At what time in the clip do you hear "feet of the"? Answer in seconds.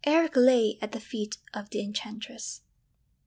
0.99-1.79